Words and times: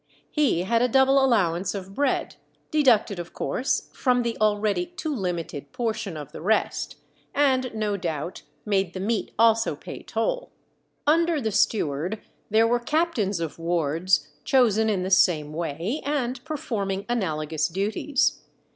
He 0.31 0.63
had 0.63 0.81
a 0.81 0.87
double 0.87 1.23
allowance 1.23 1.75
of 1.75 1.93
bread, 1.93 2.37
deducted, 2.71 3.19
of 3.19 3.33
course, 3.33 3.91
from 3.93 4.23
the 4.23 4.35
already 4.41 4.87
too 4.87 5.13
limited 5.15 5.71
portion 5.73 6.17
of 6.17 6.31
the 6.31 6.41
rest, 6.41 6.95
and 7.35 7.71
no 7.75 7.97
doubt 7.97 8.41
made 8.65 8.95
the 8.95 8.99
meat 8.99 9.29
also 9.37 9.75
pay 9.75 10.01
toll. 10.01 10.49
Under 11.05 11.39
the 11.39 11.51
steward 11.51 12.19
there 12.49 12.65
were 12.67 12.79
captains 12.79 13.39
of 13.39 13.59
wards, 13.59 14.27
chosen 14.43 14.89
in 14.89 15.03
the 15.03 15.11
same 15.11 15.53
way, 15.53 16.01
and 16.03 16.43
performing 16.45 17.05
analogous 17.07 17.67
duties. 17.67 18.39